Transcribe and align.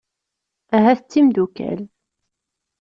Ahat 0.75 0.99
d 1.03 1.07
timeddukal. 1.11 1.81